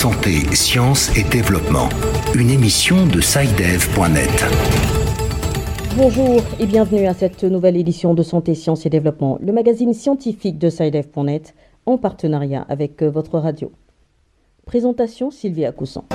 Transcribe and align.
Santé, 0.00 0.46
sciences 0.56 1.14
et 1.14 1.24
développement. 1.24 1.90
Une 2.34 2.48
émission 2.48 3.06
de 3.06 3.20
SciDev.net. 3.20 4.46
Bonjour 5.94 6.40
et 6.58 6.64
bienvenue 6.64 7.06
à 7.06 7.12
cette 7.12 7.44
nouvelle 7.44 7.76
édition 7.76 8.14
de 8.14 8.22
Santé, 8.22 8.54
Sciences 8.54 8.86
et 8.86 8.88
Développement, 8.88 9.36
le 9.42 9.52
magazine 9.52 9.92
scientifique 9.92 10.56
de 10.56 10.70
SciDev.net 10.70 11.54
en 11.84 11.98
partenariat 11.98 12.64
avec 12.70 13.02
votre 13.02 13.38
radio. 13.38 13.72
Présentation 14.64 15.30
Sylvia 15.30 15.70
Coussan. 15.70 16.06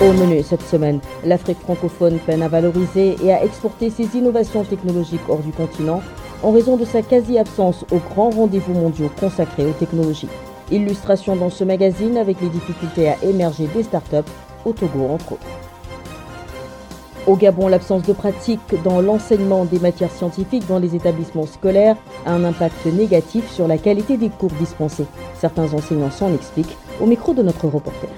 Au 0.00 0.12
menu 0.12 0.40
cette 0.44 0.62
semaine, 0.62 1.00
l'Afrique 1.26 1.58
francophone 1.58 2.20
peine 2.24 2.42
à 2.42 2.48
valoriser 2.48 3.16
et 3.24 3.32
à 3.32 3.44
exporter 3.44 3.90
ses 3.90 4.16
innovations 4.16 4.62
technologiques 4.62 5.28
hors 5.28 5.42
du 5.42 5.50
continent 5.50 6.00
en 6.44 6.52
raison 6.52 6.76
de 6.76 6.84
sa 6.84 7.02
quasi-absence 7.02 7.84
aux 7.90 7.98
grands 7.98 8.30
rendez-vous 8.30 8.74
mondiaux 8.74 9.10
consacrés 9.18 9.66
aux 9.66 9.72
technologies. 9.72 10.28
Illustration 10.70 11.36
dans 11.36 11.50
ce 11.50 11.64
magazine 11.64 12.16
avec 12.16 12.40
les 12.40 12.48
difficultés 12.48 13.08
à 13.08 13.16
émerger 13.22 13.66
des 13.74 13.82
startups 13.82 14.30
au 14.64 14.72
Togo 14.72 15.08
entre 15.10 15.32
autres. 15.32 15.46
Au 17.26 17.36
Gabon, 17.36 17.68
l'absence 17.68 18.02
de 18.02 18.12
pratique 18.12 18.82
dans 18.82 19.00
l'enseignement 19.00 19.64
des 19.64 19.78
matières 19.78 20.10
scientifiques 20.10 20.66
dans 20.68 20.78
les 20.78 20.94
établissements 20.94 21.46
scolaires 21.46 21.96
a 22.26 22.32
un 22.32 22.44
impact 22.44 22.84
négatif 22.86 23.50
sur 23.50 23.66
la 23.66 23.78
qualité 23.78 24.16
des 24.16 24.28
cours 24.28 24.50
dispensés. 24.58 25.06
Certains 25.38 25.72
enseignants 25.72 26.10
s'en 26.10 26.34
expliquent 26.34 26.76
au 27.00 27.06
micro 27.06 27.32
de 27.32 27.42
notre 27.42 27.66
reporter. 27.66 28.10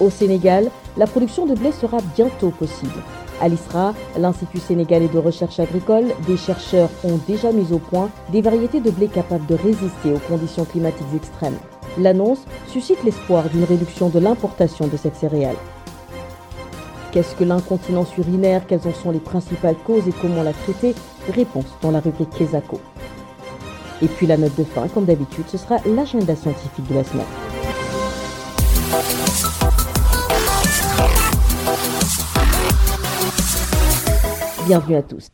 Au 0.00 0.10
Sénégal, 0.10 0.70
la 0.96 1.06
production 1.06 1.44
de 1.46 1.54
blé 1.54 1.72
sera 1.72 1.98
bientôt 2.14 2.50
possible. 2.50 3.02
À 3.40 3.48
l'ISRA, 3.48 3.94
l'Institut 4.16 4.60
sénégalais 4.60 5.08
de 5.08 5.18
recherche 5.18 5.58
agricole, 5.58 6.06
des 6.26 6.36
chercheurs 6.36 6.90
ont 7.02 7.18
déjà 7.26 7.52
mis 7.52 7.72
au 7.72 7.78
point 7.78 8.10
des 8.30 8.42
variétés 8.42 8.80
de 8.80 8.90
blé 8.90 9.08
capables 9.08 9.46
de 9.46 9.54
résister 9.54 10.12
aux 10.14 10.28
conditions 10.28 10.64
climatiques 10.64 11.14
extrêmes. 11.14 11.58
L'annonce 11.98 12.44
suscite 12.68 13.02
l'espoir 13.04 13.48
d'une 13.50 13.64
réduction 13.64 14.08
de 14.08 14.18
l'importation 14.18 14.86
de 14.86 14.96
cette 14.96 15.16
céréale. 15.16 15.56
Qu'est-ce 17.12 17.34
que 17.36 17.44
l'incontinence 17.44 18.16
urinaire? 18.16 18.66
Quelles 18.66 18.88
en 18.88 18.92
sont 18.92 19.10
les 19.10 19.20
principales 19.20 19.76
causes 19.84 20.08
et 20.08 20.12
comment 20.20 20.42
la 20.42 20.52
traiter? 20.52 20.94
Réponse 21.32 21.66
dans 21.82 21.90
la 21.90 22.00
rubrique 22.00 22.30
Kesako. 22.30 22.80
Et 24.02 24.08
puis 24.08 24.26
la 24.26 24.36
note 24.36 24.56
de 24.56 24.64
fin, 24.64 24.88
comme 24.88 25.04
d'habitude, 25.04 25.44
ce 25.48 25.58
sera 25.58 25.76
l'agenda 25.86 26.34
scientifique 26.34 26.88
de 26.88 26.94
la 26.94 27.04
semaine. 27.04 27.43
Bienvenue 34.66 34.96
à 34.96 35.02
tous. 35.02 35.28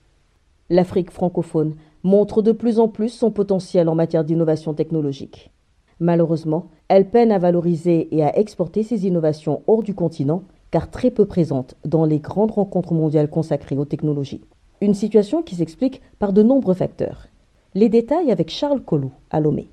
L'Afrique 0.70 1.12
francophone 1.12 1.76
montre 2.02 2.42
de 2.42 2.50
plus 2.50 2.80
en 2.80 2.88
plus 2.88 3.10
son 3.10 3.30
potentiel 3.30 3.88
en 3.88 3.94
matière 3.94 4.24
d'innovation 4.24 4.74
technologique. 4.74 5.52
Malheureusement, 6.00 6.68
elle 6.88 7.10
peine 7.10 7.30
à 7.30 7.38
valoriser 7.38 8.08
et 8.10 8.24
à 8.24 8.36
exporter 8.36 8.82
ses 8.82 9.06
innovations 9.06 9.62
hors 9.68 9.84
du 9.84 9.94
continent, 9.94 10.42
car 10.72 10.90
très 10.90 11.12
peu 11.12 11.26
présentes 11.26 11.76
dans 11.84 12.06
les 12.06 12.18
grandes 12.18 12.50
rencontres 12.50 12.92
mondiales 12.92 13.30
consacrées 13.30 13.78
aux 13.78 13.84
technologies. 13.84 14.42
Une 14.80 14.94
situation 14.94 15.42
qui 15.42 15.54
s'explique 15.54 16.00
par 16.18 16.32
de 16.32 16.42
nombreux 16.42 16.74
facteurs. 16.74 17.28
Les 17.74 17.88
détails 17.88 18.32
avec 18.32 18.50
Charles 18.50 18.82
Collou 18.82 19.12
à 19.30 19.38
Lomé. 19.38 19.68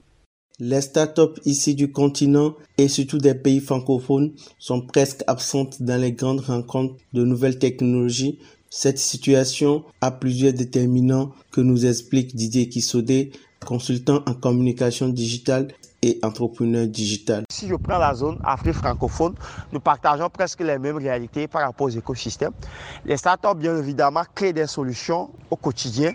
Les 0.59 0.81
startups 0.81 1.39
ici 1.45 1.75
du 1.75 1.91
continent 1.91 2.55
et 2.79 2.87
surtout 2.87 3.19
des 3.19 3.35
pays 3.35 3.59
francophones 3.59 4.33
sont 4.57 4.81
presque 4.81 5.23
absentes 5.27 5.83
dans 5.83 6.01
les 6.01 6.13
grandes 6.13 6.39
rencontres 6.39 6.95
de 7.13 7.23
nouvelles 7.23 7.59
technologies 7.59 8.39
cette 8.69 8.97
situation 8.97 9.83
a 10.01 10.11
plusieurs 10.11 10.53
déterminants 10.53 11.31
que 11.51 11.61
nous 11.61 11.85
explique 11.85 12.35
Didier 12.35 12.69
Kissodé, 12.69 13.31
consultant 13.65 14.21
en 14.27 14.33
communication 14.33 15.09
digitale 15.09 15.69
et 16.01 16.19
entrepreneur 16.21 16.85
digital. 16.85 17.43
Si 17.49 17.67
je 17.67 17.75
prends 17.75 17.97
la 17.97 18.13
zone 18.13 18.39
Afrique 18.43 18.75
francophone, 18.75 19.33
nous 19.71 19.79
partageons 19.79 20.29
presque 20.29 20.61
les 20.61 20.77
mêmes 20.77 20.97
réalités 20.97 21.47
par 21.47 21.63
rapport 21.63 21.87
aux 21.87 21.91
écosystèmes. 21.91 22.53
Les 23.05 23.17
startups, 23.17 23.57
bien 23.57 23.77
évidemment, 23.77 24.23
créent 24.35 24.53
des 24.53 24.67
solutions 24.67 25.31
au 25.49 25.55
quotidien 25.55 26.13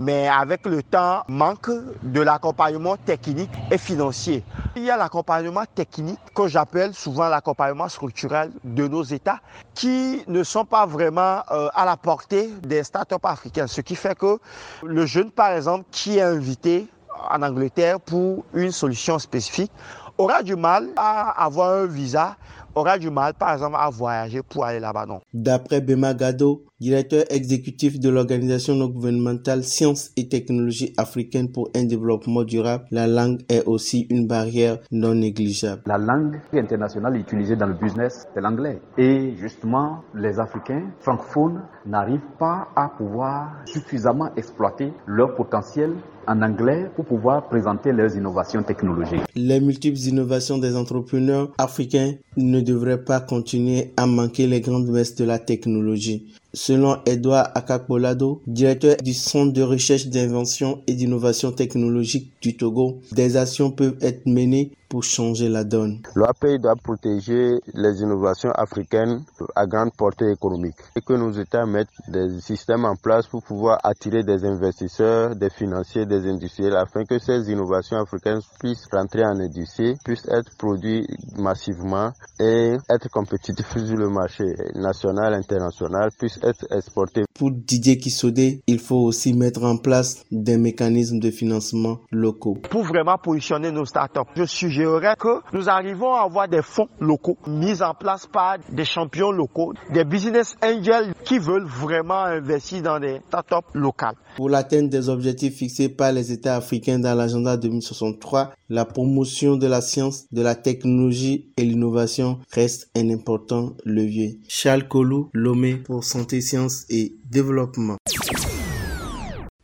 mais 0.00 0.28
avec 0.28 0.66
le 0.66 0.82
temps, 0.82 1.22
manque 1.28 1.70
de 2.02 2.20
l'accompagnement 2.22 2.96
technique 2.96 3.50
et 3.70 3.76
financier. 3.76 4.42
Il 4.74 4.82
y 4.84 4.90
a 4.90 4.96
l'accompagnement 4.96 5.64
technique 5.74 6.18
que 6.34 6.48
j'appelle 6.48 6.94
souvent 6.94 7.28
l'accompagnement 7.28 7.88
structurel 7.88 8.50
de 8.64 8.88
nos 8.88 9.02
États 9.02 9.40
qui 9.74 10.22
ne 10.26 10.42
sont 10.42 10.64
pas 10.64 10.86
vraiment 10.86 11.42
euh, 11.50 11.68
à 11.74 11.84
la 11.84 11.98
portée 11.98 12.48
des 12.62 12.82
startups 12.82 13.14
africaines. 13.22 13.68
Ce 13.68 13.82
qui 13.82 13.94
fait 13.94 14.16
que 14.16 14.38
le 14.82 15.04
jeune, 15.04 15.30
par 15.30 15.52
exemple, 15.52 15.84
qui 15.90 16.16
est 16.16 16.22
invité 16.22 16.88
en 17.30 17.42
Angleterre 17.42 18.00
pour 18.00 18.44
une 18.54 18.72
solution 18.72 19.18
spécifique, 19.18 19.70
aura 20.16 20.42
du 20.42 20.56
mal 20.56 20.88
à 20.96 21.44
avoir 21.44 21.72
un 21.74 21.86
visa, 21.86 22.36
aura 22.74 22.98
du 22.98 23.10
mal, 23.10 23.34
par 23.34 23.52
exemple, 23.52 23.76
à 23.78 23.90
voyager 23.90 24.42
pour 24.42 24.64
aller 24.64 24.80
là-bas. 24.80 25.06
Non? 25.06 25.20
D'après 25.34 25.80
Bema 25.80 26.14
Gado, 26.14 26.64
directeur 26.80 27.24
exécutif 27.30 27.98
de 27.98 28.08
l'organisation 28.08 28.74
non 28.74 28.88
gouvernementale 28.88 29.62
Sciences 29.62 30.10
et 30.16 30.28
Technologies 30.28 30.92
africaines 30.96 31.50
pour 31.50 31.70
un 31.74 31.84
développement 31.84 32.42
durable, 32.44 32.84
la 32.90 33.06
langue 33.06 33.40
est 33.48 33.64
aussi 33.66 34.06
une 34.10 34.26
barrière 34.26 34.78
non 34.90 35.14
négligeable. 35.14 35.82
La 35.86 35.98
langue 35.98 36.40
internationale 36.52 37.16
utilisée 37.16 37.56
dans 37.56 37.66
le 37.66 37.74
business, 37.74 38.26
c'est 38.34 38.40
l'anglais. 38.40 38.80
Et 38.98 39.34
justement, 39.36 40.02
les 40.14 40.38
Africains 40.38 40.84
francophones 41.00 41.62
n'arrivent 41.86 42.20
pas 42.38 42.68
à 42.76 42.88
pouvoir 42.88 43.52
suffisamment 43.66 44.30
exploiter 44.36 44.92
leur 45.06 45.34
potentiel 45.34 45.94
en 46.26 46.42
anglais 46.42 46.90
pour 46.94 47.04
pouvoir 47.04 47.48
présenter 47.48 47.92
leurs 47.92 48.16
innovations 48.16 48.62
technologiques. 48.62 49.22
Les 49.34 49.60
multiples 49.60 49.98
innovations 49.98 50.58
des 50.58 50.76
entrepreneurs 50.76 51.50
africains 51.58 52.14
ne 52.36 52.60
devraient 52.60 53.04
pas 53.04 53.20
continuer 53.20 53.92
à 53.96 54.06
manquer 54.06 54.46
les 54.46 54.60
grandes 54.60 54.88
messes 54.88 55.14
de 55.14 55.24
la 55.24 55.38
technologie. 55.38 56.32
Selon 56.52 56.96
Edouard 57.06 57.50
Akakbolado, 57.54 58.42
directeur 58.46 58.96
du 58.96 59.14
Centre 59.14 59.52
de 59.52 59.62
recherche 59.62 60.08
d'invention 60.08 60.82
et 60.86 60.94
d'innovation 60.94 61.52
technologique 61.52 62.32
du 62.40 62.56
Togo, 62.56 63.00
des 63.12 63.36
actions 63.36 63.70
peuvent 63.70 63.96
être 64.00 64.26
menées 64.26 64.72
pour 64.90 65.04
changer 65.04 65.48
la 65.48 65.62
donne. 65.64 66.02
L'OAPI 66.16 66.58
doit 66.58 66.74
protéger 66.74 67.60
les 67.74 68.02
innovations 68.02 68.50
africaines 68.50 69.22
à 69.54 69.64
grande 69.64 69.92
portée 69.96 70.30
économique 70.32 70.76
et 70.96 71.00
que 71.00 71.12
nos 71.12 71.30
États 71.30 71.64
mettent 71.64 71.88
des 72.08 72.40
systèmes 72.40 72.84
en 72.84 72.96
place 72.96 73.28
pour 73.28 73.42
pouvoir 73.42 73.78
attirer 73.84 74.24
des 74.24 74.44
investisseurs, 74.44 75.36
des 75.36 75.48
financiers, 75.48 76.06
des 76.06 76.28
industriels 76.28 76.76
afin 76.76 77.04
que 77.04 77.18
ces 77.20 77.50
innovations 77.50 77.98
africaines 77.98 78.40
puissent 78.58 78.86
rentrer 78.92 79.24
en 79.24 79.38
industrie, 79.38 79.94
puissent 80.04 80.28
être 80.28 80.50
produites 80.58 81.06
massivement 81.38 82.10
et 82.40 82.76
être 82.90 83.08
compétitifs 83.10 83.70
sur 83.70 83.96
le 83.96 84.08
marché 84.10 84.44
national, 84.74 85.34
international, 85.34 86.10
puissent 86.18 86.40
être 86.42 86.66
exportées. 86.72 87.22
Pour 87.38 87.52
Didier 87.52 87.96
Kissodé, 87.96 88.60
il 88.66 88.80
faut 88.80 89.04
aussi 89.04 89.34
mettre 89.34 89.62
en 89.62 89.76
place 89.76 90.24
des 90.32 90.58
mécanismes 90.58 91.20
de 91.20 91.30
financement 91.30 91.98
locaux. 92.10 92.58
Pour 92.70 92.82
vraiment 92.82 93.16
positionner 93.18 93.70
nos 93.70 93.84
startups, 93.84 94.20
je 94.34 94.44
que 94.84 95.56
nous 95.56 95.68
arrivons 95.68 96.14
à 96.14 96.22
avoir 96.22 96.48
des 96.48 96.62
fonds 96.62 96.88
locaux 97.00 97.36
mis 97.46 97.82
en 97.82 97.94
place 97.94 98.26
par 98.26 98.56
des 98.70 98.84
champions 98.84 99.30
locaux, 99.30 99.74
des 99.92 100.04
business 100.04 100.56
angels 100.62 101.14
qui 101.24 101.38
veulent 101.38 101.66
vraiment 101.66 102.24
investir 102.24 102.82
dans 102.82 103.00
des 103.00 103.20
startups 103.28 103.66
locales. 103.74 104.14
Pour 104.36 104.48
l'atteinte 104.48 104.88
des 104.88 105.08
objectifs 105.08 105.56
fixés 105.56 105.88
par 105.88 106.12
les 106.12 106.32
États 106.32 106.56
africains 106.56 106.98
dans 106.98 107.14
l'agenda 107.14 107.56
2063, 107.56 108.52
la 108.68 108.84
promotion 108.84 109.56
de 109.56 109.66
la 109.66 109.80
science, 109.80 110.26
de 110.32 110.42
la 110.42 110.54
technologie 110.54 111.50
et 111.56 111.64
l'innovation 111.64 112.38
reste 112.52 112.90
un 112.96 113.10
important 113.10 113.74
levier. 113.84 114.38
Charles 114.48 114.88
Colou, 114.88 115.30
Lomé 115.32 115.76
pour 115.76 116.04
Santé, 116.04 116.40
Sciences 116.40 116.86
et 116.88 117.14
Développement. 117.30 117.96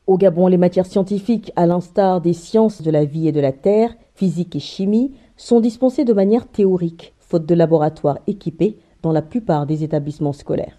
Au 0.07 0.17
Gabon, 0.17 0.47
les 0.47 0.57
matières 0.57 0.87
scientifiques, 0.87 1.53
à 1.57 1.67
l'instar 1.67 2.21
des 2.21 2.33
sciences 2.33 2.81
de 2.81 2.93
la 2.93 3.05
vie 3.05 3.27
et 3.27 3.33
de 3.33 3.41
la 3.41 3.51
terre, 3.51 3.97
physique 4.15 4.55
et 4.55 4.61
chimie, 4.61 5.13
sont 5.37 5.59
dispensées 5.59 6.05
de 6.05 6.13
manière 6.13 6.47
théorique, 6.47 7.13
faute 7.19 7.45
de 7.45 7.55
laboratoires 7.57 8.21
équipés 8.29 8.79
dans 9.03 9.11
la 9.11 9.23
plupart 9.23 9.67
des 9.67 9.83
établissements 9.83 10.33
scolaires. 10.33 10.79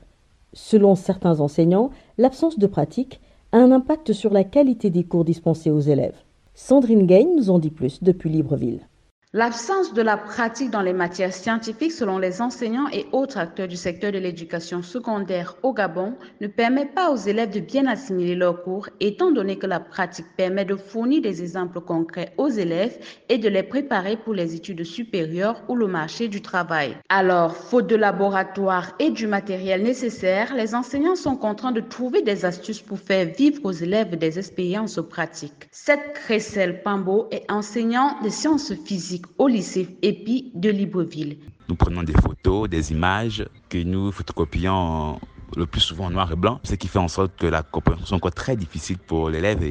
Selon 0.54 0.96
certains 0.96 1.42
enseignants, 1.42 1.90
l'absence 2.18 2.58
de 2.58 2.68
pratique 2.68 3.20
a 3.52 3.58
un 3.58 3.74
impact 3.74 4.14
sur 4.14 4.32
la 4.32 4.46
qualité 4.46 4.90
des 4.90 5.04
cours 5.04 5.26
dispensés 5.26 5.72
aux 5.72 5.82
élèves. 5.82 6.24
Sandrine 6.54 7.06
Gain 7.06 7.28
nous 7.36 7.50
en 7.50 7.60
dit 7.60 7.70
plus 7.70 8.02
depuis 8.02 8.30
Libreville. 8.30 8.88
L'absence 9.34 9.94
de 9.94 10.02
la 10.02 10.16
pratique 10.16 10.70
dans 10.70 10.82
les 10.82 10.94
matières 10.94 11.34
scientifiques 11.34 11.92
selon 11.92 12.18
les 12.18 12.42
enseignants 12.42 12.88
et 12.94 13.08
autres 13.12 13.38
acteurs 13.38 13.68
du 13.68 13.76
secteur 13.76 14.14
de 14.14 14.20
l'éducation 14.20 14.82
secondaire 14.82 15.58
au 15.64 15.74
Gabon 15.74 16.14
ne 16.40 16.48
permet 16.48 16.86
pas 16.86 17.12
aux 17.12 17.18
élèves 17.18 17.50
de 17.50 17.60
bien 17.60 17.88
assimiler 17.88 18.36
leurs 18.36 18.64
cours 18.64 18.88
étant 19.02 19.32
donné 19.32 19.58
que 19.58 19.68
la 19.68 19.82
pratique 19.82 20.28
permet 20.38 20.64
de 20.64 20.78
fournir 20.78 21.22
des 21.22 21.42
exemples 21.42 21.82
concrets 21.82 22.32
aux 22.38 22.48
élèves 22.48 22.98
et 23.28 23.38
de 23.38 23.50
les 23.50 23.64
préparer 23.64 24.16
pour 24.16 24.34
les 24.34 24.56
études 24.56 24.86
supérieures 24.86 25.62
ou 25.68 25.76
le 25.76 25.88
marché 25.88 26.30
du 26.30 26.42
travail. 26.42 26.96
Alors, 27.10 27.54
faute 27.54 27.88
de 27.88 27.98
laboratoire 27.98 28.94
et 28.98 29.10
du 29.10 29.28
matériel 29.28 29.84
nécessaire, 29.84 30.56
les 30.56 30.74
enseignants 30.74 31.18
sont 31.18 31.36
contraints 31.36 31.74
de 31.74 31.82
trouver 31.82 32.22
des 32.22 32.46
astuces 32.46 32.82
pour 32.82 32.98
faire 32.98 33.28
vivre 33.38 33.60
aux 33.66 33.74
élèves 33.74 34.18
des 34.18 34.40
expériences 34.40 35.02
pratiques. 35.10 35.68
Cette 35.74 36.14
Cressel 36.14 36.82
Pambo 36.82 37.28
est 37.32 37.44
enseignant 37.52 38.16
de 38.24 38.30
sciences 38.30 38.74
physiques 38.86 39.17
au 39.38 39.48
lycée 39.48 39.98
EPI 40.02 40.52
de 40.54 40.70
Libreville. 40.70 41.38
Nous 41.70 41.76
prenons 41.76 42.04
des 42.04 42.14
photos, 42.14 42.70
des 42.70 42.92
images 42.92 43.46
que 43.70 43.78
nous 43.78 44.12
photocopions 44.12 45.20
le 45.56 45.66
plus 45.66 45.82
souvent 45.82 46.06
en 46.06 46.10
noir 46.10 46.32
et 46.32 46.36
blanc, 46.36 46.60
ce 46.64 46.76
qui 46.76 46.88
fait 46.88 47.00
en 47.00 47.08
sorte 47.08 47.36
que 47.38 47.48
la 47.48 47.64
compréhension 47.64 48.18
est 48.18 48.32
très 48.32 48.56
difficile 48.56 48.98
pour 48.98 49.30
l'élève 49.30 49.64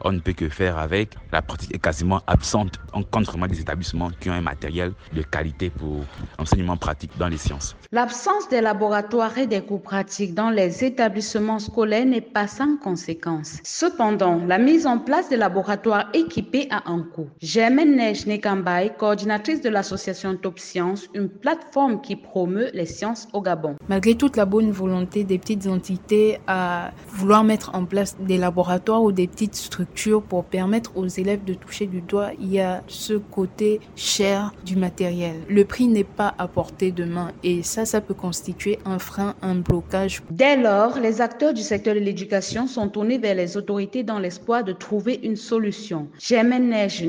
on 0.00 0.12
ne 0.12 0.20
peut 0.20 0.32
que 0.32 0.48
faire 0.48 0.78
avec. 0.78 1.16
La 1.32 1.42
pratique 1.42 1.74
est 1.74 1.78
quasiment 1.78 2.20
absente. 2.26 2.78
On 2.92 3.02
compte 3.02 3.26
vraiment 3.26 3.46
des 3.46 3.60
établissements 3.60 4.10
qui 4.20 4.30
ont 4.30 4.34
un 4.34 4.40
matériel 4.40 4.92
de 5.12 5.22
qualité 5.22 5.70
pour 5.70 6.04
l'enseignement 6.38 6.76
pratique 6.76 7.12
dans 7.18 7.28
les 7.28 7.38
sciences. 7.38 7.76
L'absence 7.92 8.48
des 8.48 8.60
laboratoires 8.60 9.36
et 9.38 9.46
des 9.46 9.60
cours 9.60 9.82
pratiques 9.82 10.34
dans 10.34 10.50
les 10.50 10.84
établissements 10.84 11.58
scolaires 11.58 12.06
n'est 12.06 12.20
pas 12.20 12.46
sans 12.46 12.76
conséquence. 12.76 13.58
Cependant, 13.62 14.40
la 14.46 14.58
mise 14.58 14.86
en 14.86 14.98
place 14.98 15.28
des 15.28 15.36
laboratoires 15.36 16.08
équipés 16.12 16.68
a 16.70 16.90
un 16.90 17.02
coût. 17.02 17.28
Germaine 17.40 17.96
Neige 17.96 18.26
Nekambay, 18.26 18.92
coordinatrice 18.98 19.60
de 19.60 19.68
l'association 19.68 20.36
Top 20.36 20.58
Science, 20.58 21.08
une 21.14 21.28
plateforme 21.28 22.00
qui 22.00 22.16
promeut 22.16 22.70
les 22.74 22.86
sciences 22.86 23.28
au 23.32 23.40
Gabon. 23.40 23.76
Malgré 23.88 24.14
toute 24.14 24.36
la 24.36 24.44
bonne 24.44 24.70
volonté 24.70 25.24
des 25.24 25.38
petites 25.38 25.66
entités 25.66 26.38
à 26.46 26.90
vouloir 27.08 27.44
mettre 27.44 27.74
en 27.74 27.84
place 27.84 28.16
des 28.18 28.38
laboratoires 28.38 29.02
ou 29.02 29.12
des 29.12 29.28
petites 29.28 29.54
structures 29.54 29.83
pour 30.28 30.44
permettre 30.44 30.96
aux 30.96 31.06
élèves 31.06 31.44
de 31.44 31.54
toucher 31.54 31.86
du 31.86 32.00
doigt, 32.00 32.30
il 32.40 32.52
y 32.52 32.60
a 32.60 32.82
ce 32.86 33.14
côté 33.14 33.80
cher 33.96 34.52
du 34.64 34.76
matériel. 34.76 35.36
Le 35.48 35.64
prix 35.64 35.86
n'est 35.86 36.04
pas 36.04 36.34
à 36.38 36.48
portée 36.48 36.92
de 36.92 37.04
main 37.04 37.32
et 37.42 37.62
ça, 37.62 37.84
ça 37.84 38.00
peut 38.00 38.14
constituer 38.14 38.78
un 38.84 38.98
frein, 38.98 39.34
un 39.42 39.56
blocage. 39.56 40.22
Dès 40.30 40.56
lors, 40.56 40.98
les 40.98 41.20
acteurs 41.20 41.54
du 41.54 41.62
secteur 41.62 41.94
de 41.94 42.00
l'éducation 42.00 42.66
sont 42.66 42.88
tournés 42.88 43.18
vers 43.18 43.34
les 43.34 43.56
autorités 43.56 44.02
dans 44.02 44.18
l'espoir 44.18 44.64
de 44.64 44.72
trouver 44.72 45.20
une 45.22 45.36
solution. 45.36 46.08
Neige. 46.54 47.04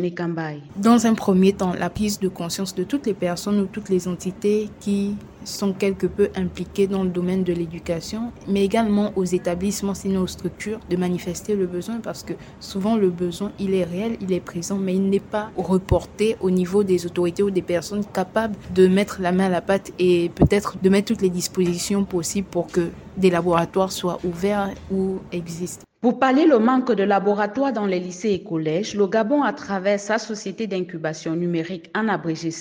Dans 0.77 1.07
un 1.07 1.13
premier 1.13 1.54
temps, 1.54 1.74
la 1.77 1.89
prise 1.89 2.19
de 2.19 2.27
conscience 2.27 2.75
de 2.75 2.83
toutes 2.83 3.06
les 3.06 3.13
personnes 3.13 3.60
ou 3.60 3.66
toutes 3.66 3.89
les 3.89 4.07
entités 4.07 4.69
qui 4.80 5.16
sont 5.45 5.74
quelque 5.74 6.07
peu 6.07 6.30
impliqués 6.36 6.88
dans 6.88 7.03
le 7.03 7.09
domaine 7.09 7.44
de 7.44 7.53
l'éducation, 7.53 8.31
mais 8.47 8.63
également 8.63 9.12
aux 9.15 9.24
établissements, 9.24 9.94
sinon 9.94 10.21
aux 10.21 10.27
structures, 10.27 10.80
de 10.89 10.97
manifester 10.97 11.56
le 11.56 11.68
besoin 11.68 12.00
parce 12.01 12.24
que 12.24 12.33
souvent 12.59 12.95
le 12.95 13.09
besoin, 13.09 13.51
il 13.59 13.74
est 13.74 13.83
réel, 13.83 14.18
il 14.21 14.33
est 14.33 14.39
présent, 14.39 14.77
mais 14.77 14.95
il 14.95 15.09
n'est 15.09 15.19
pas 15.19 15.51
reporté 15.56 16.36
au 16.42 16.51
niveau 16.51 16.83
des 16.83 17.06
autorités 17.06 17.44
ou 17.44 17.51
des 17.51 17.62
personnes 17.62 18.03
capables 18.06 18.56
de 18.74 18.88
mettre 18.88 19.21
la 19.21 19.31
main 19.31 19.45
à 19.45 19.50
la 19.50 19.62
pâte 19.62 19.92
et 20.00 20.30
peut-être 20.30 20.77
de 20.81 20.89
mettre 20.89 21.07
toutes 21.07 21.21
les 21.21 21.30
dispositions 21.30 22.03
possibles 22.03 22.48
pour 22.50 22.68
que 22.68 22.89
des 23.18 23.30
laboratoires 23.30 23.91
soient 23.91 24.19
ouverts 24.24 24.74
ou 24.91 25.19
existent. 25.31 25.86
Pour 26.05 26.19
pallier 26.19 26.45
le 26.45 26.59
manque 26.59 26.91
de 26.91 27.01
laboratoires 27.01 27.73
dans 27.73 27.87
les 27.87 27.99
lycées 27.99 28.29
et 28.33 28.43
collèges, 28.43 28.93
le 28.93 29.07
Gabon, 29.07 29.41
à 29.41 29.53
travers 29.53 29.99
sa 29.99 30.19
société 30.19 30.67
d'incubation 30.67 31.35
numérique 31.35 31.89
en 31.95 32.07
abrégé 32.09 32.51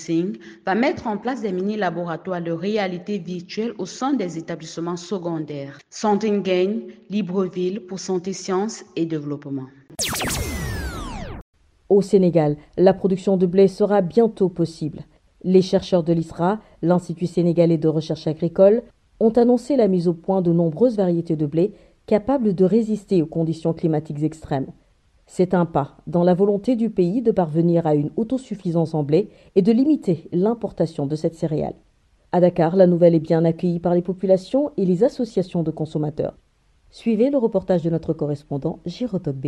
va 0.64 0.75
mettre 0.75 1.06
en 1.06 1.19
place 1.19 1.43
des 1.43 1.52
mini-laboratoires 1.52 2.41
de 2.41 2.52
réalité 2.52 3.19
virtuelle 3.19 3.75
au 3.76 3.85
sein 3.85 4.14
des 4.14 4.38
établissements 4.38 4.96
secondaires. 4.96 5.79
Gain, 6.43 6.79
Libreville 7.11 7.81
pour 7.81 7.99
santé, 7.99 8.32
sciences 8.32 8.82
et 8.96 9.05
développement. 9.05 9.67
Au 11.91 12.00
Sénégal, 12.00 12.56
la 12.79 12.94
production 12.94 13.37
de 13.37 13.44
blé 13.44 13.69
sera 13.69 14.00
bientôt 14.00 14.49
possible. 14.49 15.00
Les 15.43 15.61
chercheurs 15.61 16.02
de 16.02 16.14
l'ISRA, 16.14 16.61
l'Institut 16.81 17.26
sénégalais 17.26 17.76
de 17.76 17.88
recherche 17.88 18.26
agricole, 18.26 18.85
ont 19.20 19.32
annoncé 19.32 19.76
la 19.76 19.87
mise 19.87 20.08
au 20.08 20.14
point 20.14 20.41
de 20.41 20.50
nombreuses 20.50 20.96
variétés 20.96 21.37
de 21.37 21.44
blé 21.44 21.75
capable 22.06 22.55
de 22.55 22.65
résister 22.65 23.23
aux 23.23 23.27
conditions 23.27 23.73
climatiques 23.73 24.23
extrêmes. 24.23 24.69
C'est 25.27 25.55
un 25.55 25.65
pas 25.65 25.97
dans 26.06 26.23
la 26.23 26.35
volonté 26.35 26.77
du 26.77 26.91
pays 26.91 27.23
de 27.23 27.31
parvenir 27.33 27.87
à 27.87 27.95
une 27.95 28.11
autosuffisance 28.17 28.95
en 28.95 29.03
blé 29.03 29.31
et 29.55 29.62
de 29.62 29.73
limiter 29.73 30.29
l'importation 30.33 31.06
de 31.06 31.17
cette 31.17 31.35
céréale. 31.35 31.75
À 32.31 32.41
Dakar, 32.41 32.77
la 32.77 32.87
nouvelle 32.87 33.15
est 33.15 33.21
bien 33.21 33.45
accueillie 33.45 33.81
par 33.81 33.95
les 33.95 34.03
populations 34.03 34.73
et 34.77 34.85
les 34.85 35.05
associations 35.05 35.62
de 35.62 35.71
consommateurs. 35.71 36.37
Suivez 36.91 37.31
le 37.31 37.39
reportage 37.39 37.83
de 37.83 37.91
notre 37.91 38.12
correspondant 38.12 38.81
Girotop 38.87 39.47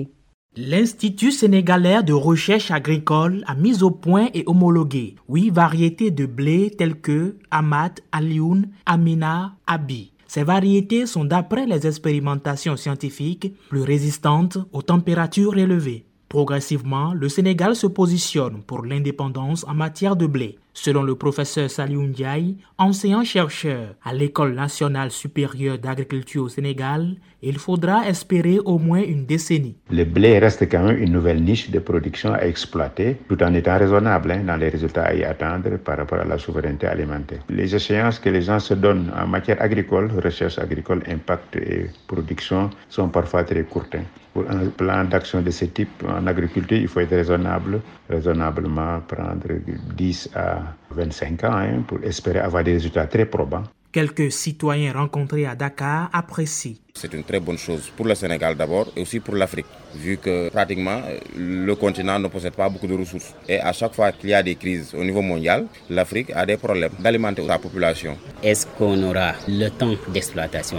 L'Institut 0.56 1.32
sénégalais 1.32 2.03
de 2.03 2.14
recherche 2.14 2.70
agricole 2.70 3.44
a 3.47 3.55
mis 3.55 3.82
au 3.82 3.91
point 3.91 4.29
et 4.32 4.43
homologué 4.47 5.17
huit 5.29 5.50
variétés 5.50 6.11
de 6.11 6.25
blé 6.25 6.70
telles 6.70 6.99
que 6.99 7.37
Amat, 7.50 7.97
Alioun, 8.11 8.70
Amina, 8.87 9.56
Abi. 9.67 10.12
Ces 10.26 10.43
variétés 10.43 11.06
sont, 11.06 11.25
d'après 11.25 11.67
les 11.67 11.87
expérimentations 11.87 12.76
scientifiques, 12.76 13.55
plus 13.69 13.82
résistantes 13.82 14.58
aux 14.73 14.82
températures 14.82 15.56
élevées. 15.56 16.05
Progressivement, 16.28 17.14
le 17.14 17.28
Sénégal 17.28 17.76
se 17.76 17.87
positionne 17.87 18.61
pour 18.67 18.84
l'indépendance 18.84 19.64
en 19.69 19.75
matière 19.75 20.17
de 20.17 20.26
blé. 20.26 20.58
Selon 20.75 21.05
le 21.05 21.14
professeur 21.14 21.70
Saliou 21.70 22.02
Ndiaye, 22.02 22.56
enseignant-chercheur 22.78 23.94
à 24.05 24.12
l'École 24.12 24.52
nationale 24.55 25.11
supérieure 25.11 25.78
d'agriculture 25.78 26.43
au 26.43 26.49
Sénégal, 26.49 27.14
il 27.43 27.58
faudra 27.58 28.06
espérer 28.08 28.58
au 28.58 28.78
moins 28.78 29.02
une 29.02 29.25
décennie. 29.25 29.76
Le 29.90 30.05
blé 30.05 30.38
reste 30.38 30.69
quand 30.69 30.82
même 30.82 30.99
une 30.99 31.12
nouvelle 31.12 31.43
niche 31.43 31.70
de 31.70 31.78
production 31.78 32.34
à 32.34 32.40
exploiter, 32.43 33.17
tout 33.29 33.40
en 33.43 33.55
étant 33.55 33.79
raisonnable 33.79 34.32
hein, 34.32 34.43
dans 34.44 34.56
les 34.56 34.69
résultats 34.69 35.05
à 35.05 35.14
y 35.14 35.22
attendre 35.25 35.79
par 35.79 35.96
rapport 35.96 36.19
à 36.19 36.25
la 36.25 36.38
souveraineté 36.38 36.87
alimentaire. 36.88 37.38
Les 37.49 37.75
échéances 37.75 38.19
que 38.19 38.29
les 38.31 38.43
gens 38.43 38.58
se 38.58 38.75
donnent 38.75 39.12
en 39.17 39.26
matière 39.29 39.62
agricole, 39.62 40.11
recherche 40.22 40.58
agricole, 40.58 41.02
impact 41.08 41.56
et 41.56 41.87
production, 42.08 42.69
sont 42.90 43.08
parfois 43.08 43.44
très 43.44 43.62
courtes. 43.62 43.94
Hein. 43.94 44.05
Pour 44.37 44.44
un 44.50 44.67
plan 44.69 45.05
d'action 45.05 45.41
de 45.41 45.50
ce 45.50 45.65
type 45.65 46.05
en 46.06 46.27
agriculture, 46.27 46.77
il 46.77 46.88
faut 46.88 47.00
être 47.00 47.17
raisonnable, 47.17 47.81
raisonnablement 48.11 49.00
prendre 49.09 49.49
10 49.97 50.29
à 50.35 50.59
25 50.91 51.44
ans 51.44 51.53
hein, 51.56 51.83
pour 51.87 52.05
espérer 52.05 52.41
avoir 52.41 52.62
des 52.62 52.75
résultats 52.75 53.06
très 53.06 53.25
probants. 53.25 53.62
Quelques 53.91 54.31
citoyens 54.31 54.93
rencontrés 54.93 55.47
à 55.47 55.55
Dakar 55.55 56.11
apprécient. 56.12 56.75
C'est 56.93 57.15
une 57.15 57.25
très 57.25 57.41
bonne 57.41 57.56
chose 57.56 57.91
pour 57.97 58.05
le 58.05 58.15
Sénégal 58.15 58.55
d'abord 58.56 58.88
et 58.94 59.00
aussi 59.00 59.21
pour 59.21 59.37
l'Afrique, 59.37 59.65
vu 59.94 60.19
que 60.19 60.50
pratiquement 60.50 61.00
le 61.35 61.75
continent 61.75 62.19
ne 62.19 62.29
possède 62.29 62.53
pas 62.55 62.69
beaucoup 62.69 62.87
de 62.87 62.94
ressources. 62.94 63.35
Et 63.49 63.59
à 63.59 63.73
chaque 63.73 63.94
fois 63.94 64.12
qu'il 64.12 64.29
y 64.29 64.35
a 64.35 64.43
des 64.43 64.56
crises 64.56 64.94
au 64.94 65.03
niveau 65.03 65.23
mondial, 65.23 65.65
l'Afrique 65.89 66.31
a 66.35 66.44
des 66.44 66.59
problèmes 66.59 66.93
d'alimenter 66.99 67.47
sa 67.47 67.59
population. 67.59 68.19
Est-ce 68.43 68.67
qu'on 68.67 69.03
aura 69.03 69.32
le 69.49 69.71
temps 69.71 69.94
d'exploitation? 70.12 70.79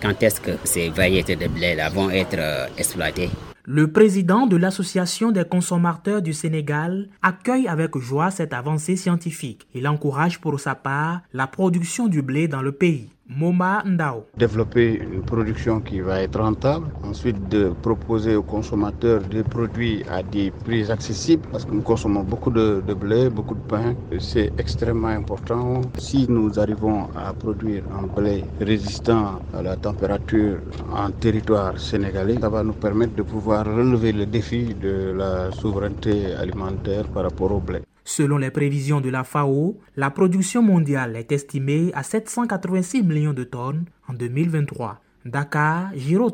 Quand 0.00 0.22
est-ce 0.22 0.40
que 0.40 0.52
ces 0.64 0.90
variétés 0.90 1.34
de 1.36 1.48
blé 1.48 1.76
vont 1.92 2.08
être 2.10 2.38
euh, 2.38 2.66
exploitées? 2.76 3.30
Le 3.64 3.90
président 3.92 4.46
de 4.46 4.56
l'Association 4.56 5.30
des 5.32 5.44
consommateurs 5.44 6.22
du 6.22 6.32
Sénégal 6.32 7.08
accueille 7.20 7.68
avec 7.68 7.98
joie 7.98 8.30
cette 8.30 8.54
avancée 8.54 8.96
scientifique. 8.96 9.66
Il 9.74 9.86
encourage 9.88 10.40
pour 10.40 10.58
sa 10.60 10.74
part 10.74 11.20
la 11.32 11.46
production 11.46 12.06
du 12.06 12.22
blé 12.22 12.48
dans 12.48 12.62
le 12.62 12.72
pays. 12.72 13.10
Moma 13.30 13.82
Ndao. 13.84 14.24
Développer 14.38 14.94
une 14.94 15.22
production 15.22 15.80
qui 15.82 16.00
va 16.00 16.22
être 16.22 16.40
rentable, 16.40 16.86
ensuite 17.02 17.46
de 17.48 17.68
proposer 17.82 18.34
aux 18.36 18.42
consommateurs 18.42 19.20
des 19.20 19.44
produits 19.44 20.02
à 20.08 20.22
des 20.22 20.50
prix 20.50 20.90
accessibles, 20.90 21.42
parce 21.52 21.66
que 21.66 21.74
nous 21.74 21.82
consommons 21.82 22.22
beaucoup 22.22 22.50
de, 22.50 22.82
de 22.86 22.94
blé, 22.94 23.28
beaucoup 23.28 23.54
de 23.54 23.60
pain, 23.60 23.94
c'est 24.18 24.52
extrêmement 24.56 25.08
important. 25.08 25.82
Si 25.98 26.26
nous 26.28 26.58
arrivons 26.58 27.08
à 27.14 27.34
produire 27.34 27.84
un 27.90 28.06
blé 28.06 28.46
résistant 28.60 29.42
à 29.52 29.62
la 29.62 29.76
température 29.76 30.60
en 30.90 31.10
territoire 31.10 31.78
sénégalais, 31.78 32.38
ça 32.40 32.48
va 32.48 32.62
nous 32.62 32.72
permettre 32.74 33.14
de 33.14 33.22
pouvoir 33.22 33.66
relever 33.66 34.12
le 34.12 34.24
défi 34.24 34.74
de 34.74 35.12
la 35.14 35.50
souveraineté 35.52 36.32
alimentaire 36.34 37.08
par 37.10 37.24
rapport 37.24 37.52
au 37.52 37.60
blé. 37.60 37.82
Selon 38.08 38.38
les 38.38 38.50
prévisions 38.50 39.02
de 39.02 39.10
la 39.10 39.22
FAO, 39.22 39.76
la 39.94 40.10
production 40.10 40.62
mondiale 40.62 41.14
est 41.14 41.30
estimée 41.30 41.90
à 41.92 42.02
786 42.02 43.02
millions 43.02 43.34
de 43.34 43.44
tonnes 43.44 43.84
en 44.08 44.14
2023. 44.14 44.98
Dakar, 45.26 45.90
Giro 45.94 46.32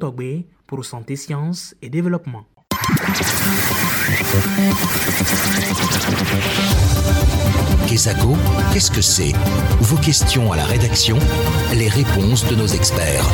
pour 0.69 0.85
Santé, 0.85 1.16
Sciences 1.16 1.75
et 1.83 1.90
Développement. 1.90 2.45
Kesako, 7.88 8.35
qu'est-ce 8.73 8.93
que 8.93 9.02
c'est? 9.02 9.33
Vos 9.81 9.97
questions 9.97 10.52
à 10.52 10.57
la 10.57 10.64
rédaction, 10.66 11.19
les 11.75 11.88
réponses 11.88 12.49
de 12.49 12.54
nos 12.54 12.69
experts. 12.69 13.26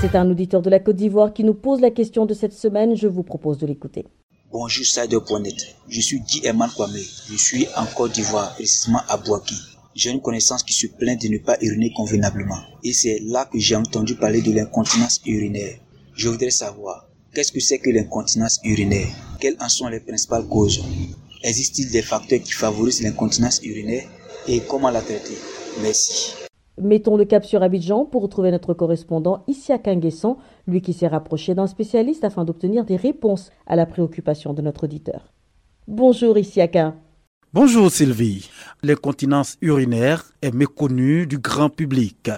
C'est 0.00 0.16
un 0.16 0.30
auditeur 0.30 0.62
de 0.62 0.70
la 0.70 0.80
Côte 0.80 0.96
d'Ivoire 0.96 1.34
qui 1.34 1.44
nous 1.44 1.52
pose 1.52 1.82
la 1.82 1.90
question 1.90 2.24
de 2.24 2.32
cette 2.32 2.54
semaine. 2.54 2.96
Je 2.96 3.08
vous 3.08 3.22
propose 3.22 3.58
de 3.58 3.66
l'écouter. 3.66 4.06
Bonjour 4.50 4.86
Saïd.net. 4.86 5.76
Je 5.90 6.00
suis 6.00 6.20
Guy 6.20 6.40
Eman 6.46 6.70
Kwame. 6.74 6.96
Je 7.30 7.36
suis 7.36 7.66
en 7.76 7.84
Côte 7.84 8.12
d'Ivoire, 8.12 8.54
précisément 8.54 9.02
à 9.06 9.18
Boaki. 9.18 9.54
J'ai 9.94 10.10
une 10.10 10.22
connaissance 10.22 10.62
qui 10.62 10.72
se 10.72 10.86
plaint 10.86 11.20
de 11.20 11.28
ne 11.28 11.36
pas 11.36 11.58
uriner 11.60 11.92
convenablement. 11.94 12.56
Et 12.82 12.94
c'est 12.94 13.18
là 13.26 13.44
que 13.44 13.58
j'ai 13.58 13.76
entendu 13.76 14.14
parler 14.14 14.40
de 14.40 14.50
l'incontinence 14.52 15.20
urinaire. 15.26 15.78
Je 16.14 16.30
voudrais 16.30 16.48
savoir, 16.48 17.10
qu'est-ce 17.34 17.52
que 17.52 17.60
c'est 17.60 17.78
que 17.78 17.90
l'incontinence 17.90 18.58
urinaire? 18.64 19.08
Quelles 19.38 19.58
en 19.60 19.68
sont 19.68 19.88
les 19.88 20.00
principales 20.00 20.48
causes? 20.48 20.82
Existe-t-il 21.42 21.90
des 21.90 22.00
facteurs 22.00 22.40
qui 22.40 22.52
favorisent 22.52 23.02
l'incontinence 23.02 23.60
urinaire? 23.62 24.08
Et 24.46 24.60
comment 24.60 24.88
la 24.88 25.02
traiter? 25.02 25.36
Merci. 25.82 26.32
Mettons 26.80 27.16
le 27.16 27.24
cap 27.24 27.44
sur 27.44 27.62
Abidjan 27.62 28.04
pour 28.04 28.22
retrouver 28.22 28.52
notre 28.52 28.72
correspondant 28.72 29.42
ici 29.48 29.72
à 29.72 29.78
Kanguessan, 29.78 30.36
lui 30.68 30.80
qui 30.82 30.92
s'est 30.92 31.08
rapproché 31.08 31.54
d'un 31.54 31.66
spécialiste 31.66 32.24
afin 32.24 32.44
d'obtenir 32.44 32.84
des 32.84 32.96
réponses 32.96 33.50
à 33.66 33.74
la 33.74 33.86
préoccupation 33.86 34.54
de 34.54 34.62
notre 34.62 34.84
auditeur. 34.84 35.32
Bonjour 35.88 36.36
Isiaka. 36.38 36.94
Bonjour 37.54 37.90
Sylvie. 37.90 38.50
L'incontinence 38.82 39.56
urinaire 39.62 40.22
est 40.42 40.54
méconnue 40.54 41.26
du 41.26 41.38
grand 41.38 41.70
public. 41.70 42.30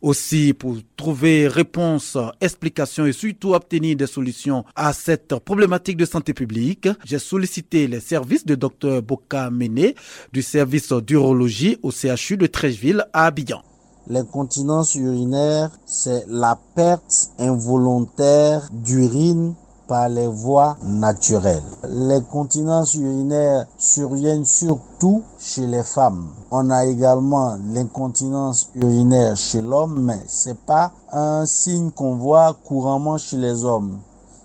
Aussi, 0.00 0.54
pour 0.54 0.78
trouver 0.96 1.48
réponse, 1.48 2.16
explication 2.40 3.04
et 3.04 3.12
surtout 3.12 3.52
obtenir 3.52 3.94
des 3.94 4.06
solutions 4.06 4.64
à 4.74 4.94
cette 4.94 5.38
problématique 5.40 5.98
de 5.98 6.06
santé 6.06 6.32
publique, 6.32 6.88
j'ai 7.04 7.18
sollicité 7.18 7.86
les 7.88 8.00
services 8.00 8.46
de 8.46 8.54
Dr 8.54 9.02
Boka 9.02 9.50
Méné 9.50 9.94
du 10.32 10.40
service 10.40 10.92
d'urologie 10.92 11.76
au 11.82 11.90
CHU 11.90 12.38
de 12.38 12.46
Trècheville 12.46 13.04
à 13.12 13.26
Abidjan. 13.26 13.62
L'incontinence 14.10 14.94
urinaire, 14.94 15.70
c'est 15.84 16.24
la 16.28 16.58
perte 16.74 17.30
involontaire 17.38 18.66
d'urine 18.72 19.52
par 19.86 20.08
les 20.08 20.26
voies 20.26 20.78
naturelles. 20.82 21.62
Les 21.86 22.22
continences 22.22 22.94
urinaires 22.94 23.66
surviennent 23.76 24.46
surtout 24.46 25.22
chez 25.38 25.66
les 25.66 25.82
femmes. 25.82 26.28
On 26.50 26.70
a 26.70 26.86
également 26.86 27.58
l'incontinence 27.74 28.70
urinaire 28.74 29.36
chez 29.36 29.60
l'homme, 29.60 30.00
mais 30.00 30.22
c'est 30.26 30.58
pas 30.58 30.90
un 31.12 31.44
signe 31.44 31.90
qu'on 31.90 32.16
voit 32.16 32.56
couramment 32.64 33.18
chez 33.18 33.36
les 33.36 33.62
hommes 33.62 33.98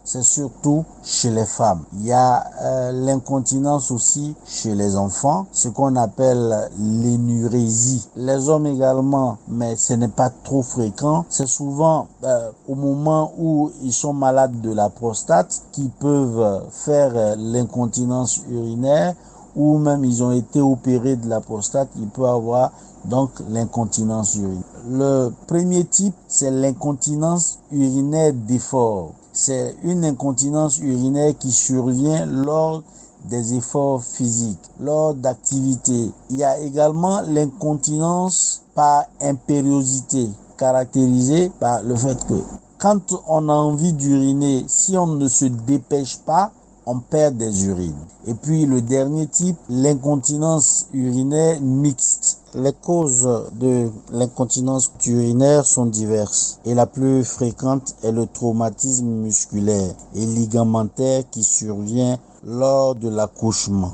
c'est 0.03 0.23
surtout 0.23 0.83
chez 1.03 1.29
les 1.29 1.45
femmes. 1.45 1.83
Il 1.93 2.05
y 2.05 2.11
a 2.11 2.43
euh, 2.61 2.91
l'incontinence 2.91 3.89
aussi 3.91 4.35
chez 4.45 4.75
les 4.75 4.97
enfants, 4.97 5.47
ce 5.53 5.69
qu'on 5.69 5.95
appelle 5.95 6.69
l'énurésie. 6.77 8.07
Les 8.17 8.49
hommes 8.49 8.67
également, 8.67 9.37
mais 9.47 9.75
ce 9.75 9.93
n'est 9.93 10.09
pas 10.09 10.29
trop 10.29 10.61
fréquent. 10.61 11.25
C'est 11.29 11.47
souvent 11.47 12.07
euh, 12.23 12.51
au 12.67 12.75
moment 12.75 13.31
où 13.37 13.71
ils 13.81 13.93
sont 13.93 14.13
malades 14.13 14.59
de 14.61 14.73
la 14.73 14.89
prostate 14.89 15.61
qu'ils 15.71 15.89
peuvent 15.89 16.63
faire 16.71 17.13
euh, 17.15 17.35
l'incontinence 17.37 18.41
urinaire 18.49 19.15
ou 19.55 19.77
même 19.77 20.03
ils 20.03 20.23
ont 20.23 20.31
été 20.31 20.59
opérés 20.59 21.15
de 21.15 21.29
la 21.29 21.39
prostate, 21.39 21.87
ils 21.97 22.07
peuvent 22.07 22.25
avoir 22.25 22.71
donc 23.05 23.29
l'incontinence 23.49 24.35
urinaire. 24.35 24.63
Le 24.89 25.29
premier 25.47 25.85
type, 25.85 26.15
c'est 26.27 26.51
l'incontinence 26.51 27.59
urinaire 27.71 28.33
d'effort 28.33 29.11
c'est 29.33 29.75
une 29.83 30.05
incontinence 30.05 30.77
urinaire 30.77 31.35
qui 31.37 31.51
survient 31.51 32.25
lors 32.27 32.83
des 33.25 33.55
efforts 33.55 34.03
physiques, 34.03 34.69
lors 34.79 35.15
d'activités. 35.15 36.11
Il 36.29 36.37
y 36.37 36.43
a 36.43 36.59
également 36.59 37.21
l'incontinence 37.21 38.61
par 38.75 39.05
impériosité, 39.21 40.29
caractérisée 40.57 41.51
par 41.59 41.81
le 41.81 41.95
fait 41.95 42.23
que 42.27 42.41
quand 42.77 43.13
on 43.27 43.49
a 43.49 43.53
envie 43.53 43.93
d'uriner, 43.93 44.65
si 44.67 44.97
on 44.97 45.07
ne 45.07 45.27
se 45.27 45.45
dépêche 45.45 46.17
pas, 46.17 46.51
on 46.85 46.99
perd 46.99 47.37
des 47.37 47.65
urines. 47.65 48.05
Et 48.27 48.33
puis 48.33 48.65
le 48.65 48.81
dernier 48.81 49.27
type, 49.27 49.57
l'incontinence 49.69 50.87
urinaire 50.93 51.61
mixte. 51.61 52.39
Les 52.55 52.73
causes 52.73 53.27
de 53.59 53.89
l'incontinence 54.11 54.91
urinaire 55.05 55.65
sont 55.65 55.87
diverses 55.87 56.59
et 56.65 56.73
la 56.73 56.85
plus 56.85 57.23
fréquente 57.23 57.95
est 58.03 58.11
le 58.11 58.27
traumatisme 58.27 59.07
musculaire 59.07 59.93
et 60.13 60.25
ligamentaire 60.25 61.23
qui 61.31 61.43
survient 61.43 62.19
lors 62.43 62.95
de 62.95 63.09
l'accouchement. 63.09 63.93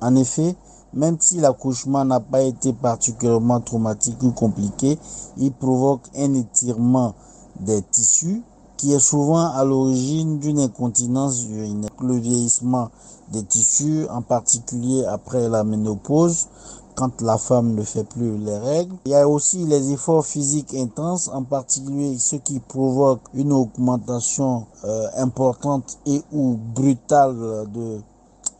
En 0.00 0.16
effet, 0.16 0.56
même 0.92 1.18
si 1.20 1.36
l'accouchement 1.36 2.04
n'a 2.04 2.18
pas 2.20 2.42
été 2.42 2.72
particulièrement 2.72 3.60
traumatique 3.60 4.22
ou 4.22 4.32
compliqué, 4.32 4.98
il 5.36 5.52
provoque 5.52 6.02
un 6.16 6.34
étirement 6.34 7.14
des 7.60 7.82
tissus 7.82 8.42
qui 8.80 8.94
est 8.94 8.98
souvent 8.98 9.52
à 9.52 9.62
l'origine 9.62 10.38
d'une 10.38 10.58
incontinence 10.58 11.44
urinaire. 11.44 11.90
Le 12.00 12.14
vieillissement 12.14 12.88
des 13.30 13.42
tissus, 13.42 14.06
en 14.08 14.22
particulier 14.22 15.04
après 15.04 15.50
la 15.50 15.64
ménopause, 15.64 16.46
quand 16.94 17.20
la 17.20 17.36
femme 17.36 17.74
ne 17.74 17.82
fait 17.82 18.04
plus 18.04 18.38
les 18.38 18.56
règles. 18.56 18.94
Il 19.04 19.10
y 19.10 19.14
a 19.14 19.28
aussi 19.28 19.66
les 19.66 19.92
efforts 19.92 20.24
physiques 20.24 20.72
intenses, 20.72 21.28
en 21.28 21.42
particulier 21.42 22.16
ceux 22.16 22.38
qui 22.38 22.58
provoquent 22.58 23.28
une 23.34 23.52
augmentation 23.52 24.64
euh, 24.84 25.08
importante 25.18 25.98
et 26.06 26.22
ou 26.32 26.56
brutale 26.56 27.36
de 27.74 28.00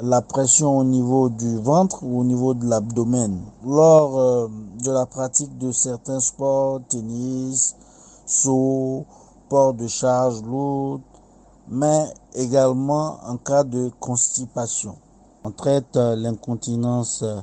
la 0.00 0.20
pression 0.20 0.76
au 0.76 0.84
niveau 0.84 1.30
du 1.30 1.56
ventre 1.56 2.02
ou 2.02 2.20
au 2.20 2.24
niveau 2.24 2.52
de 2.52 2.66
l'abdomen. 2.66 3.40
Lors 3.66 4.18
euh, 4.18 4.48
de 4.84 4.90
la 4.90 5.06
pratique 5.06 5.56
de 5.56 5.72
certains 5.72 6.20
sports, 6.20 6.82
tennis, 6.90 7.74
saut, 8.26 9.06
de 9.50 9.88
charge 9.88 10.42
lourde, 10.42 11.02
mais 11.68 12.04
également 12.34 13.18
en 13.26 13.36
cas 13.36 13.64
de 13.64 13.90
constipation. 13.98 14.96
On 15.44 15.50
traite 15.50 15.96
euh, 15.96 16.14
l'incontinence 16.14 17.22
euh, 17.22 17.40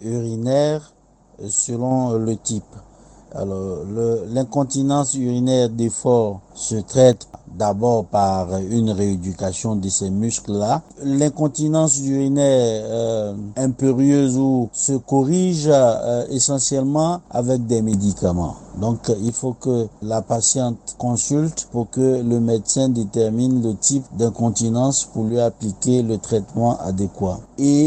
urinaire 0.00 0.92
euh, 1.40 1.48
selon 1.48 2.14
le 2.14 2.36
type. 2.36 2.64
Alors, 3.32 3.84
l'incontinence 4.28 5.14
urinaire 5.14 5.68
d'effort 5.68 6.40
se 6.54 6.76
traite 6.76 7.26
d'abord 7.56 8.04
par 8.06 8.48
une 8.58 8.90
rééducation 8.90 9.76
de 9.76 9.88
ces 9.88 10.10
muscles-là. 10.10 10.82
L'incontinence 11.02 11.98
urinaire 11.98 12.84
euh, 12.86 13.34
impérieuse 13.56 14.36
ou 14.36 14.68
se 14.72 14.92
corrige 14.92 15.68
euh, 15.68 16.26
essentiellement 16.30 17.20
avec 17.30 17.66
des 17.66 17.82
médicaments. 17.82 18.56
Donc 18.80 19.12
il 19.22 19.32
faut 19.32 19.52
que 19.52 19.86
la 20.02 20.20
patiente 20.20 20.96
consulte 20.98 21.68
pour 21.70 21.90
que 21.90 22.22
le 22.22 22.40
médecin 22.40 22.88
détermine 22.88 23.62
le 23.62 23.76
type 23.76 24.04
d'incontinence 24.16 25.04
pour 25.04 25.24
lui 25.24 25.38
appliquer 25.38 26.02
le 26.02 26.18
traitement 26.18 26.76
adéquat. 26.80 27.38
Et, 27.58 27.84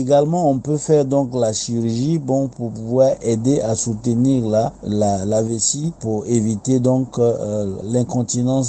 également 0.00 0.50
on 0.50 0.58
peut 0.58 0.76
faire 0.76 1.04
donc 1.04 1.30
la 1.34 1.52
chirurgie 1.52 2.18
bon 2.18 2.48
pour 2.48 2.70
pouvoir 2.72 3.10
aider 3.22 3.60
à 3.60 3.76
soutenir 3.76 4.44
la, 4.48 4.72
la, 4.82 5.24
la 5.24 5.42
vessie 5.42 5.92
pour 6.00 6.26
éviter 6.26 6.80
donc 6.80 7.18
euh, 7.18 7.76
l'incontinence 7.84 8.03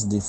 des 0.07 0.19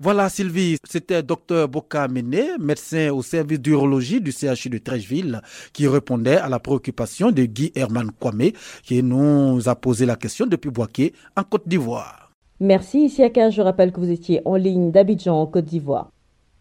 voilà 0.00 0.28
Sylvie, 0.28 0.76
c'était 0.88 1.22
Dr 1.22 1.68
Boka 1.68 2.08
Méné, 2.08 2.50
médecin 2.58 3.10
au 3.10 3.22
service 3.22 3.60
d'urologie 3.60 4.20
du 4.20 4.32
CHU 4.32 4.68
de 4.68 4.78
Trècheville, 4.78 5.40
qui 5.72 5.86
répondait 5.86 6.36
à 6.36 6.48
la 6.48 6.58
préoccupation 6.58 7.30
de 7.30 7.44
Guy 7.44 7.72
Herman 7.74 8.10
Kwame, 8.18 8.50
qui 8.82 9.02
nous 9.02 9.68
a 9.68 9.74
posé 9.74 10.06
la 10.06 10.16
question 10.16 10.46
depuis 10.46 10.70
Boaké, 10.70 11.12
en 11.36 11.44
Côte 11.44 11.68
d'Ivoire. 11.68 12.30
Merci 12.60 13.04
Isiaka, 13.04 13.50
je 13.50 13.62
rappelle 13.62 13.92
que 13.92 14.00
vous 14.00 14.10
étiez 14.10 14.42
en 14.44 14.56
ligne 14.56 14.90
d'Abidjan 14.90 15.40
en 15.40 15.46
Côte 15.46 15.66
d'Ivoire. 15.66 16.10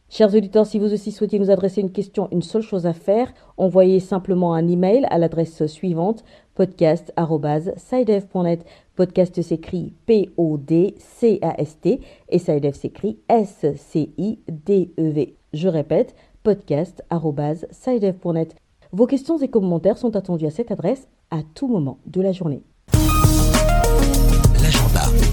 Chers 0.09 0.33
auditeurs, 0.33 0.65
si 0.65 0.79
vous 0.79 0.93
aussi 0.93 1.11
souhaitez 1.11 1.37
nous 1.37 1.51
adresser 1.51 1.81
une 1.81 1.91
question, 1.91 2.29
une 2.31 2.41
seule 2.41 2.61
chose 2.61 2.85
à 2.85 2.93
faire, 2.93 3.33
envoyez 3.57 3.99
simplement 3.99 4.53
un 4.53 4.65
email 4.65 5.05
à 5.09 5.17
l'adresse 5.17 5.65
suivante 5.65 6.23
podcast.sidev.net. 6.55 8.65
Podcast 8.95 9.41
s'écrit 9.41 9.93
P-O-D-C-A-S-T 10.05 11.99
et 12.29 12.39
SciDev 12.39 12.73
s'écrit 12.73 13.19
S-C-I-D-E-V. 13.27 15.35
Je 15.53 15.67
répète, 15.67 16.15
podcast.sidev.net. 16.41 18.55
Vos 18.93 19.07
questions 19.07 19.37
et 19.39 19.49
commentaires 19.49 19.97
sont 19.97 20.15
attendus 20.15 20.45
à 20.45 20.51
cette 20.51 20.71
adresse 20.71 21.09
à 21.31 21.39
tout 21.53 21.67
moment 21.67 21.97
de 22.05 22.21
la 22.21 22.31
journée. 22.31 22.63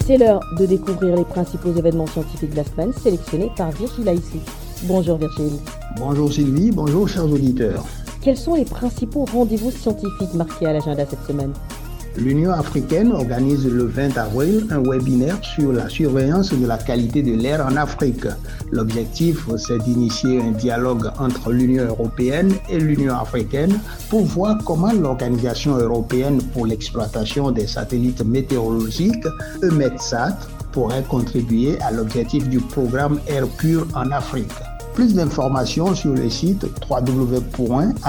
C'est 0.05 0.19
l'heure 0.19 0.41
de 0.59 0.67
découvrir 0.67 1.17
les 1.17 1.25
principaux 1.25 1.73
événements 1.73 2.07
scientifiques 2.07 2.51
de 2.51 2.57
la 2.57 2.65
semaine 2.65 2.93
sélectionnés 2.93 3.51
par 3.57 3.71
Virgile 3.71 4.13
ici. 4.13 4.41
Bonjour 4.87 5.17
Virgile. 5.17 5.59
Bonjour 5.97 6.31
Sylvie, 6.31 6.71
bonjour 6.71 7.09
chers 7.09 7.25
auditeurs. 7.25 7.87
Quels 8.21 8.37
sont 8.37 8.55
les 8.55 8.67
principaux 8.67 9.25
rendez-vous 9.25 9.71
scientifiques 9.71 10.35
marqués 10.35 10.67
à 10.67 10.75
l'agenda 10.75 11.07
cette 11.09 11.25
semaine? 11.27 11.55
L'Union 12.19 12.53
africaine 12.53 13.11
organise 13.11 13.67
le 13.67 13.87
20 13.87 14.19
avril 14.19 14.67
un 14.71 14.83
webinaire 14.83 15.39
sur 15.43 15.73
la 15.73 15.89
surveillance 15.89 16.53
de 16.53 16.67
la 16.67 16.77
qualité 16.77 17.23
de 17.23 17.33
l'air 17.33 17.67
en 17.67 17.77
Afrique. 17.77 18.27
L'objectif, 18.73 19.49
c'est 19.57 19.79
d'initier 19.79 20.43
un 20.43 20.51
dialogue 20.51 21.11
entre 21.19 21.51
l'Union 21.51 21.85
européenne 21.85 22.53
et 22.69 22.79
l'Union 22.79 23.15
africaine 23.15 23.81
pour 24.11 24.25
voir 24.25 24.59
comment 24.67 24.93
l'Organisation 24.93 25.79
européenne 25.79 26.43
pour 26.53 26.67
l'exploitation 26.67 27.51
des 27.53 27.67
satellites 27.67 28.23
météorologiques, 28.23 29.27
EMETSAT, 29.63 30.37
pourrait 30.73 31.05
contribuer 31.05 31.81
à 31.81 31.91
l'objectif 31.91 32.49
du 32.51 32.61
programme 32.61 33.19
Air 33.29 33.47
Pur 33.49 33.87
en 33.95 34.11
Afrique. 34.11 34.53
Plus 34.95 35.15
d'informations 35.15 35.95
sur 35.95 36.15
le 36.15 36.31
site 36.31 36.65
www.au.int. 36.89 38.01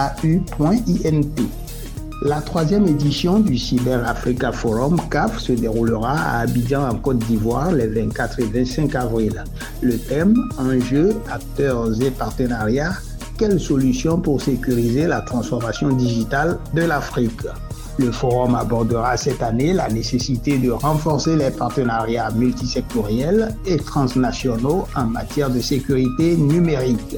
La 2.21 2.41
troisième 2.41 2.87
édition 2.87 3.39
du 3.39 3.57
Cyber 3.57 4.07
Africa 4.07 4.51
Forum 4.51 4.97
CAF 5.09 5.39
se 5.39 5.51
déroulera 5.51 6.13
à 6.13 6.39
Abidjan 6.41 6.87
en 6.87 6.95
Côte 6.95 7.19
d'Ivoire 7.19 7.71
les 7.71 7.87
24 7.87 8.39
et 8.39 8.45
25 8.45 8.95
avril. 8.95 9.43
Le 9.81 9.97
thème, 9.97 10.35
enjeux, 10.57 11.15
acteurs 11.31 12.01
et 12.01 12.11
partenariats, 12.11 12.93
quelles 13.37 13.59
solutions 13.59 14.19
pour 14.19 14.41
sécuriser 14.41 15.07
la 15.07 15.21
transformation 15.21 15.89
digitale 15.89 16.57
de 16.73 16.83
l'Afrique? 16.83 17.47
Le 17.97 18.11
forum 18.11 18.55
abordera 18.55 19.15
cette 19.15 19.41
année 19.41 19.73
la 19.73 19.87
nécessité 19.89 20.57
de 20.57 20.71
renforcer 20.71 21.35
les 21.35 21.51
partenariats 21.51 22.29
multisectoriels 22.31 23.55
et 23.65 23.77
transnationaux 23.77 24.85
en 24.95 25.05
matière 25.05 25.49
de 25.49 25.59
sécurité 25.59 26.35
numérique. 26.35 27.17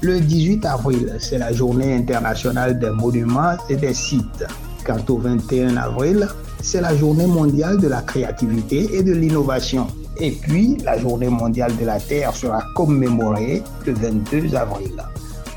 Le 0.00 0.20
18 0.20 0.64
avril, 0.64 1.16
c'est 1.18 1.38
la 1.38 1.52
journée 1.52 1.96
internationale 1.96 2.78
des 2.78 2.90
monuments 2.90 3.56
et 3.68 3.76
des 3.76 3.94
sites. 3.94 4.46
Quant 4.86 5.02
au 5.08 5.18
21 5.18 5.76
avril, 5.76 6.28
c'est 6.62 6.80
la 6.80 6.96
journée 6.96 7.26
mondiale 7.26 7.78
de 7.78 7.88
la 7.88 8.02
créativité 8.02 8.94
et 8.94 9.02
de 9.02 9.12
l'innovation. 9.12 9.88
Et 10.20 10.30
puis, 10.30 10.76
la 10.84 10.98
journée 10.98 11.28
mondiale 11.28 11.76
de 11.76 11.84
la 11.84 11.98
Terre 11.98 12.34
sera 12.34 12.62
commémorée 12.74 13.62
le 13.86 13.92
22 13.92 14.54
avril. 14.54 14.92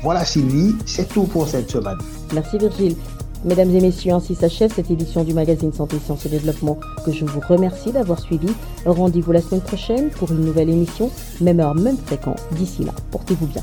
Voilà 0.02 0.24
Sylvie, 0.24 0.74
c'est 0.84 1.08
tout 1.08 1.24
pour 1.24 1.46
cette 1.46 1.70
semaine. 1.70 1.98
Merci 2.34 2.58
Virgile. 2.58 2.96
Mesdames 3.44 3.74
et 3.74 3.80
messieurs, 3.80 4.12
ainsi 4.12 4.36
s'achève 4.36 4.72
cette 4.72 4.90
édition 4.90 5.24
du 5.24 5.34
magazine 5.34 5.72
Santé, 5.72 5.96
Sciences 5.98 6.26
et 6.26 6.28
Développement 6.28 6.78
que 7.04 7.10
je 7.10 7.24
vous 7.24 7.40
remercie 7.40 7.90
d'avoir 7.90 8.20
suivi. 8.20 8.48
Rendez-vous 8.86 9.32
la 9.32 9.40
semaine 9.40 9.60
prochaine 9.60 10.10
pour 10.10 10.30
une 10.30 10.44
nouvelle 10.44 10.70
émission, 10.70 11.10
même 11.40 11.58
heure, 11.58 11.74
même 11.74 11.96
fréquence. 11.96 12.40
D'ici 12.52 12.84
là, 12.84 12.92
portez-vous 13.10 13.46
bien. 13.46 13.62